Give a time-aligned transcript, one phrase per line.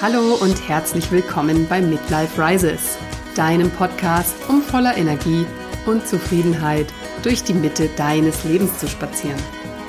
[0.00, 2.96] Hallo und herzlich willkommen bei Midlife Rises,
[3.34, 5.44] deinem Podcast, um voller Energie
[5.86, 6.86] und Zufriedenheit
[7.24, 9.42] durch die Mitte deines Lebens zu spazieren.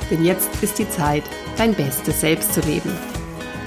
[0.09, 1.21] Denn jetzt ist die Zeit,
[1.57, 2.91] dein bestes Selbst zu leben.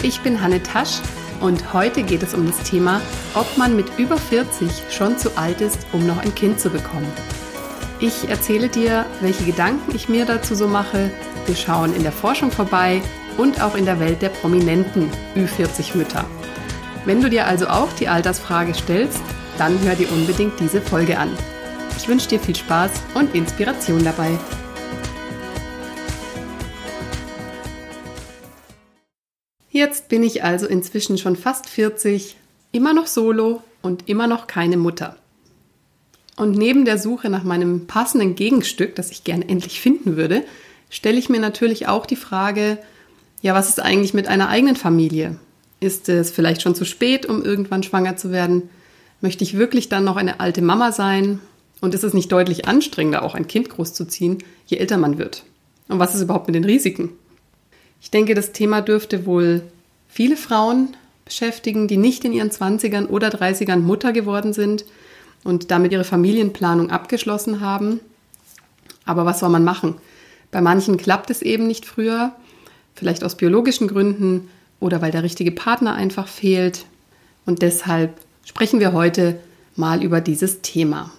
[0.02, 0.98] Ich bin Hanne Tasch
[1.40, 3.00] und heute geht es um das Thema,
[3.34, 7.06] ob man mit über 40 schon zu alt ist, um noch ein Kind zu bekommen.
[8.00, 11.08] Ich erzähle dir, welche Gedanken ich mir dazu so mache.
[11.46, 13.00] Wir schauen in der Forschung vorbei
[13.38, 16.24] und auch in der Welt der prominenten Ü40-Mütter.
[17.04, 19.20] Wenn du dir also auch die Altersfrage stellst,
[19.58, 21.30] dann hör dir unbedingt diese Folge an.
[21.96, 24.38] Ich wünsche dir viel Spaß und Inspiration dabei.
[29.70, 32.36] Jetzt bin ich also inzwischen schon fast 40,
[32.72, 35.16] immer noch solo und immer noch keine Mutter.
[36.36, 40.44] Und neben der Suche nach meinem passenden Gegenstück, das ich gerne endlich finden würde,
[40.90, 42.78] stelle ich mir natürlich auch die Frage,
[43.42, 45.36] ja, was ist eigentlich mit einer eigenen Familie?
[45.80, 48.70] Ist es vielleicht schon zu spät, um irgendwann schwanger zu werden?
[49.20, 51.40] Möchte ich wirklich dann noch eine alte Mama sein?
[51.80, 55.44] Und ist es nicht deutlich anstrengender, auch ein Kind großzuziehen, je älter man wird?
[55.88, 57.10] Und was ist überhaupt mit den Risiken?
[58.00, 59.62] Ich denke, das Thema dürfte wohl
[60.08, 64.84] viele Frauen beschäftigen, die nicht in ihren 20ern oder 30ern Mutter geworden sind
[65.42, 67.98] und damit ihre Familienplanung abgeschlossen haben.
[69.04, 69.96] Aber was soll man machen?
[70.52, 72.32] Bei manchen klappt es eben nicht früher
[72.94, 74.48] vielleicht aus biologischen Gründen
[74.80, 76.86] oder weil der richtige Partner einfach fehlt.
[77.46, 79.38] Und deshalb sprechen wir heute
[79.76, 81.10] mal über dieses Thema.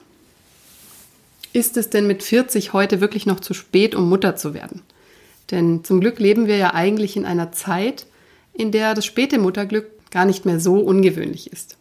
[1.54, 4.82] Ist es denn mit 40 heute wirklich noch zu spät, um Mutter zu werden?
[5.52, 8.06] Denn zum Glück leben wir ja eigentlich in einer Zeit,
[8.54, 11.78] in der das späte Mutterglück gar nicht mehr so ungewöhnlich ist.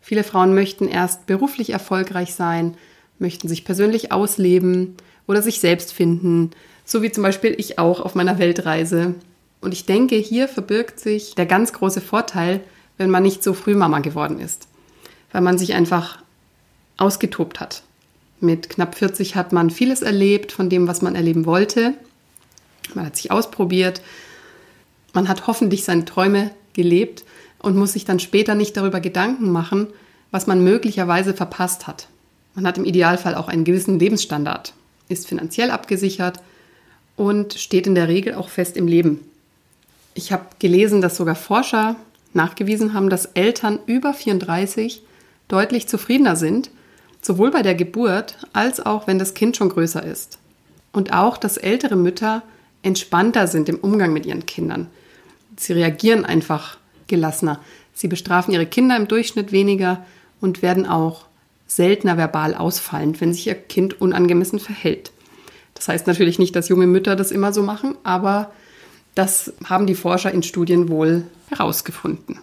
[0.00, 2.76] Viele Frauen möchten erst beruflich erfolgreich sein,
[3.18, 6.50] möchten sich persönlich ausleben oder sich selbst finden,
[6.88, 9.14] so wie zum Beispiel ich auch auf meiner Weltreise.
[9.60, 12.60] Und ich denke, hier verbirgt sich der ganz große Vorteil,
[12.96, 14.68] wenn man nicht so früh Mama geworden ist,
[15.30, 16.18] weil man sich einfach
[16.96, 17.82] ausgetobt hat.
[18.40, 21.92] Mit knapp 40 hat man vieles erlebt von dem, was man erleben wollte.
[22.94, 24.00] Man hat sich ausprobiert.
[25.12, 27.22] Man hat hoffentlich seine Träume gelebt
[27.58, 29.88] und muss sich dann später nicht darüber Gedanken machen,
[30.30, 32.08] was man möglicherweise verpasst hat.
[32.54, 34.72] Man hat im Idealfall auch einen gewissen Lebensstandard,
[35.10, 36.40] ist finanziell abgesichert
[37.18, 39.20] und steht in der Regel auch fest im Leben.
[40.14, 41.96] Ich habe gelesen, dass sogar Forscher
[42.32, 45.02] nachgewiesen haben, dass Eltern über 34
[45.48, 46.70] deutlich zufriedener sind,
[47.20, 50.38] sowohl bei der Geburt als auch wenn das Kind schon größer ist.
[50.92, 52.42] Und auch, dass ältere Mütter
[52.82, 54.86] entspannter sind im Umgang mit ihren Kindern.
[55.56, 57.60] Sie reagieren einfach gelassener.
[57.94, 60.06] Sie bestrafen ihre Kinder im Durchschnitt weniger
[60.40, 61.24] und werden auch
[61.66, 65.10] seltener verbal ausfallend, wenn sich ihr Kind unangemessen verhält.
[65.78, 68.50] Das heißt natürlich nicht, dass junge Mütter das immer so machen, aber
[69.14, 72.40] das haben die Forscher in Studien wohl herausgefunden.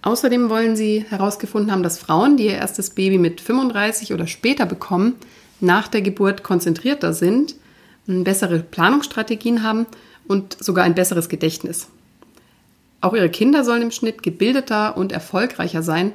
[0.00, 4.66] Außerdem wollen sie herausgefunden haben, dass Frauen, die ihr erstes Baby mit 35 oder später
[4.66, 5.14] bekommen,
[5.60, 7.54] nach der Geburt konzentrierter sind,
[8.06, 9.86] bessere Planungsstrategien haben
[10.26, 11.88] und sogar ein besseres Gedächtnis.
[13.02, 16.12] Auch ihre Kinder sollen im Schnitt gebildeter und erfolgreicher sein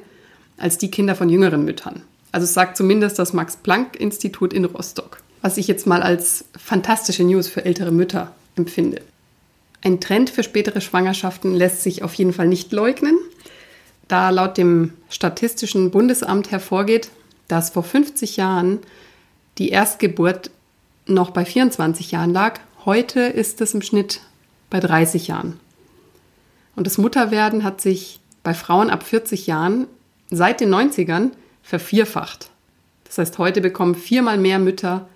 [0.57, 2.01] als die Kinder von jüngeren Müttern.
[2.31, 7.47] Also es sagt zumindest das Max-Planck-Institut in Rostock was ich jetzt mal als fantastische News
[7.47, 9.01] für ältere Mütter empfinde.
[9.81, 13.17] Ein Trend für spätere Schwangerschaften lässt sich auf jeden Fall nicht leugnen,
[14.07, 17.09] da laut dem Statistischen Bundesamt hervorgeht,
[17.47, 18.79] dass vor 50 Jahren
[19.57, 20.51] die Erstgeburt
[21.05, 22.59] noch bei 24 Jahren lag.
[22.85, 24.21] Heute ist es im Schnitt
[24.69, 25.59] bei 30 Jahren.
[26.75, 29.87] Und das Mutterwerden hat sich bei Frauen ab 40 Jahren
[30.29, 31.31] seit den 90ern
[31.63, 32.49] vervierfacht.
[33.05, 35.07] Das heißt, heute bekommen viermal mehr Mütter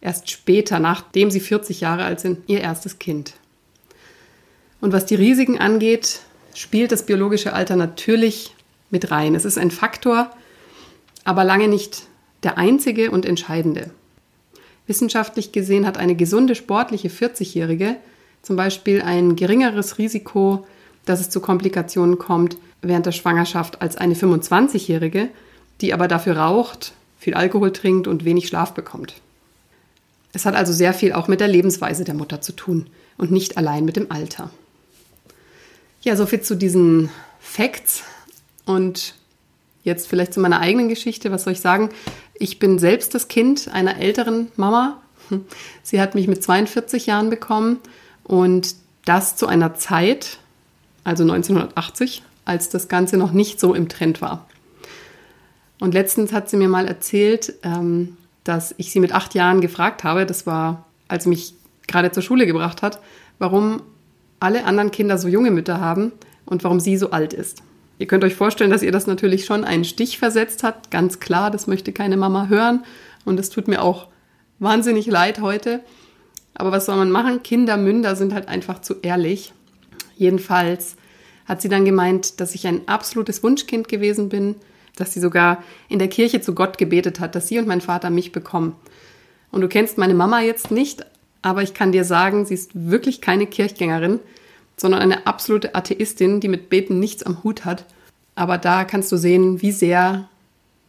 [0.00, 3.34] erst später, nachdem sie 40 Jahre alt sind, ihr erstes Kind.
[4.80, 6.20] Und was die Risiken angeht,
[6.54, 8.54] spielt das biologische Alter natürlich
[8.90, 9.34] mit rein.
[9.34, 10.30] Es ist ein Faktor,
[11.24, 12.04] aber lange nicht
[12.42, 13.90] der einzige und entscheidende.
[14.86, 17.96] Wissenschaftlich gesehen hat eine gesunde sportliche 40-Jährige
[18.42, 20.66] zum Beispiel ein geringeres Risiko,
[21.04, 25.28] dass es zu Komplikationen kommt während der Schwangerschaft als eine 25-Jährige,
[25.80, 29.14] die aber dafür raucht, viel Alkohol trinkt und wenig Schlaf bekommt.
[30.32, 32.86] Es hat also sehr viel auch mit der Lebensweise der Mutter zu tun
[33.16, 34.50] und nicht allein mit dem Alter.
[36.02, 37.10] Ja, soviel zu diesen
[37.40, 38.04] Facts
[38.64, 39.14] und
[39.82, 41.30] jetzt vielleicht zu meiner eigenen Geschichte.
[41.30, 41.90] Was soll ich sagen?
[42.34, 45.02] Ich bin selbst das Kind einer älteren Mama.
[45.82, 47.78] Sie hat mich mit 42 Jahren bekommen
[48.24, 48.74] und
[49.04, 50.38] das zu einer Zeit,
[51.04, 54.46] also 1980, als das Ganze noch nicht so im Trend war.
[55.80, 60.04] Und letztens hat sie mir mal erzählt, ähm, dass ich sie mit acht Jahren gefragt
[60.04, 61.54] habe, das war, als sie mich
[61.86, 63.00] gerade zur Schule gebracht hat,
[63.38, 63.82] warum
[64.38, 66.12] alle anderen Kinder so junge Mütter haben
[66.46, 67.62] und warum sie so alt ist.
[67.98, 70.90] Ihr könnt euch vorstellen, dass ihr das natürlich schon einen Stich versetzt hat.
[70.90, 72.84] Ganz klar, das möchte keine Mama hören.
[73.26, 74.08] Und es tut mir auch
[74.58, 75.80] wahnsinnig leid heute.
[76.54, 77.42] Aber was soll man machen?
[77.42, 79.52] Kinder, Münder sind halt einfach zu ehrlich.
[80.16, 80.96] Jedenfalls
[81.44, 84.54] hat sie dann gemeint, dass ich ein absolutes Wunschkind gewesen bin,
[84.96, 88.10] dass sie sogar in der Kirche zu Gott gebetet hat, dass sie und mein Vater
[88.10, 88.74] mich bekommen.
[89.50, 91.04] Und du kennst meine Mama jetzt nicht,
[91.42, 94.20] aber ich kann dir sagen, sie ist wirklich keine Kirchgängerin,
[94.76, 97.84] sondern eine absolute Atheistin, die mit Beten nichts am Hut hat.
[98.34, 100.28] Aber da kannst du sehen, wie sehr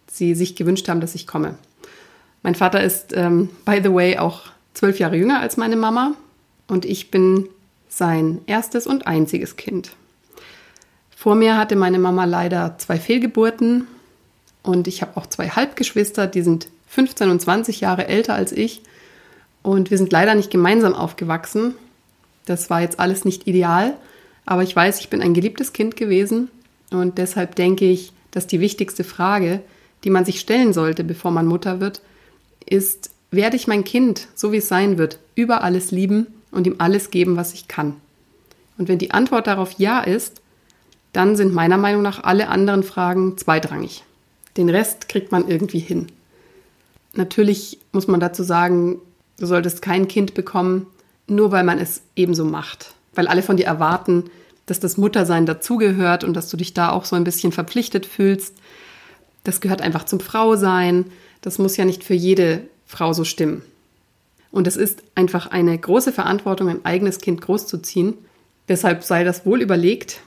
[0.08, 1.56] sie sich gewünscht haben, dass ich komme.
[2.44, 4.44] Mein Vater ist, ähm, by the way, auch
[4.74, 6.14] zwölf Jahre jünger als meine Mama
[6.68, 7.50] und ich bin
[7.90, 9.92] sein erstes und einziges Kind.
[11.22, 13.86] Vor mir hatte meine Mama leider zwei Fehlgeburten
[14.64, 18.82] und ich habe auch zwei Halbgeschwister, die sind 15 und 20 Jahre älter als ich
[19.62, 21.76] und wir sind leider nicht gemeinsam aufgewachsen.
[22.46, 23.94] Das war jetzt alles nicht ideal,
[24.48, 26.50] aber ich weiß, ich bin ein geliebtes Kind gewesen
[26.90, 29.62] und deshalb denke ich, dass die wichtigste Frage,
[30.04, 32.02] die man sich stellen sollte, bevor man Mutter wird,
[32.66, 36.78] ist, werde ich mein Kind, so wie es sein wird, über alles lieben und ihm
[36.80, 37.98] alles geben, was ich kann?
[38.80, 40.41] Und wenn die Antwort darauf ja ist,
[41.14, 44.04] dann sind meiner Meinung nach alle anderen Fragen zweitrangig.
[44.58, 46.08] Den Rest kriegt man irgendwie hin.
[47.14, 49.00] Natürlich muss man dazu sagen,
[49.38, 50.88] du solltest kein Kind bekommen,
[51.28, 52.94] nur weil man es ebenso macht.
[53.14, 54.26] Weil alle von dir erwarten,
[54.66, 58.56] dass das Muttersein dazugehört und dass du dich da auch so ein bisschen verpflichtet fühlst.
[59.44, 61.06] Das gehört einfach zum Frausein.
[61.42, 63.64] Das muss ja nicht für jede Frau so stimmen.
[64.52, 68.18] Und es ist einfach eine große Verantwortung, ein eigenes Kind großzuziehen.
[68.68, 70.22] Deshalb sei das wohl überlegt.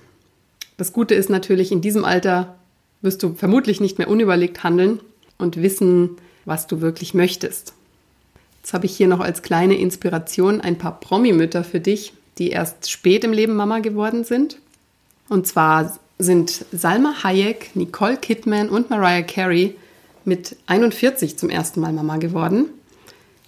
[0.77, 2.57] Das Gute ist natürlich, in diesem Alter
[3.03, 5.01] wirst du vermutlich nicht mehr unüberlegt handeln
[5.39, 7.75] und wissen, was du wirklich möchtest.
[8.63, 12.91] Jetzt habe ich hier noch als kleine Inspiration ein paar Promi-Mütter für dich, die erst
[12.91, 14.59] spät im Leben Mama geworden sind.
[15.29, 19.77] Und zwar sind Salma Hayek, Nicole Kidman und Mariah Carey
[20.25, 22.67] mit 41 zum ersten Mal Mama geworden.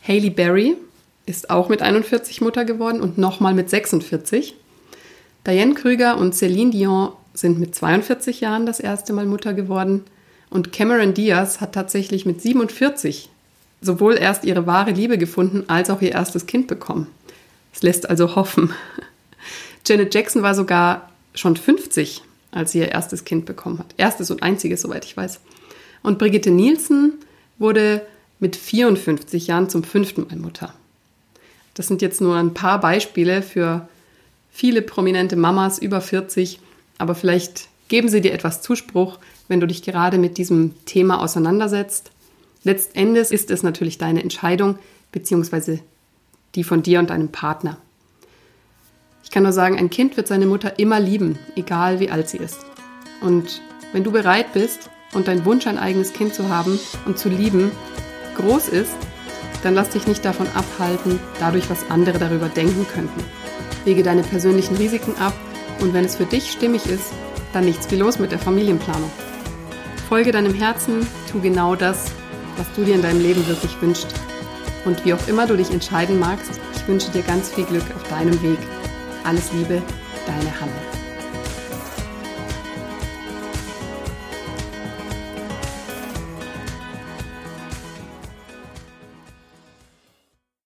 [0.07, 0.77] Hailey Berry
[1.25, 4.55] ist auch mit 41 Mutter geworden und nochmal mit 46.
[5.47, 10.05] Diane Krüger und Celine Dion sind mit 42 Jahren das erste Mal Mutter geworden.
[10.51, 13.31] Und Cameron Diaz hat tatsächlich mit 47
[13.81, 17.07] sowohl erst ihre wahre Liebe gefunden als auch ihr erstes Kind bekommen.
[17.73, 18.73] Es lässt also hoffen.
[19.87, 23.95] Janet Jackson war sogar schon 50, als sie ihr erstes Kind bekommen hat.
[23.99, 25.41] Erstes und einziges, soweit ich weiß.
[26.03, 27.15] Und Brigitte Nielsen
[27.59, 28.05] wurde
[28.41, 30.75] mit 54 Jahren zum fünften Mal Mutter.
[31.75, 33.89] Das sind jetzt nur ein paar Beispiele für
[34.57, 36.61] viele prominente Mamas über 40,
[36.99, 39.19] aber vielleicht geben sie dir etwas Zuspruch,
[39.49, 42.11] wenn du dich gerade mit diesem Thema auseinandersetzt
[42.67, 44.81] Letztendlich ist es natürlich deine Entscheidung,
[45.13, 45.79] beziehungsweise
[46.57, 47.77] die von dir und deinem Partner.
[49.23, 52.39] Ich kann nur sagen, ein Kind wird seine Mutter immer lieben, egal wie alt sie
[52.39, 52.67] ist.
[53.21, 53.63] Und
[53.93, 57.71] wenn du bereit bist und dein Wunsch, ein eigenes Kind zu haben und zu lieben,
[58.37, 58.97] groß ist,
[59.63, 63.23] dann lass dich nicht davon abhalten, dadurch, was andere darüber denken könnten.
[63.87, 65.33] Wege deine persönlichen Risiken ab
[65.81, 67.13] und wenn es für dich stimmig ist,
[67.53, 69.11] dann nichts wie los mit der Familienplanung.
[70.09, 72.11] Folge deinem Herzen, tu genau das,
[72.57, 74.09] was du dir in deinem Leben wirklich wünschst.
[74.85, 78.09] Und wie auch immer du dich entscheiden magst, ich wünsche dir ganz viel Glück auf
[78.09, 78.59] deinem Weg.
[79.25, 79.83] Alles Liebe,
[80.27, 80.96] deine Hanne.